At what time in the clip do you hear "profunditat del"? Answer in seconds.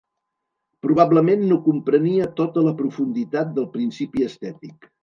2.83-3.73